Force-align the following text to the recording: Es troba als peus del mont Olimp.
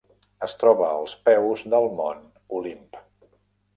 Es 0.45 0.55
troba 0.61 0.87
als 1.01 1.13
peus 1.29 1.65
del 1.75 1.87
mont 2.01 2.25
Olimp. 2.61 2.99